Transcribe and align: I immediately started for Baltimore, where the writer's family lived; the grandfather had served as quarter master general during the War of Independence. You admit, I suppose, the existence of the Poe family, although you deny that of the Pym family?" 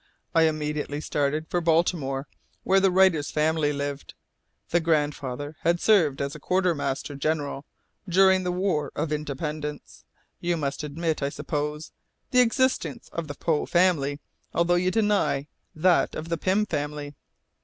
I 0.33 0.45
immediately 0.47 0.99
started 0.99 1.47
for 1.47 1.61
Baltimore, 1.61 2.27
where 2.63 2.79
the 2.79 2.89
writer's 2.89 3.29
family 3.29 3.71
lived; 3.71 4.15
the 4.71 4.79
grandfather 4.79 5.57
had 5.59 5.79
served 5.79 6.23
as 6.23 6.35
quarter 6.37 6.73
master 6.73 7.13
general 7.15 7.65
during 8.09 8.41
the 8.43 8.51
War 8.51 8.91
of 8.95 9.11
Independence. 9.13 10.03
You 10.39 10.55
admit, 10.81 11.21
I 11.21 11.29
suppose, 11.29 11.91
the 12.31 12.39
existence 12.41 13.09
of 13.13 13.27
the 13.27 13.35
Poe 13.35 13.67
family, 13.67 14.19
although 14.55 14.73
you 14.73 14.89
deny 14.89 15.45
that 15.75 16.15
of 16.15 16.29
the 16.29 16.37
Pym 16.39 16.65
family?" 16.65 17.13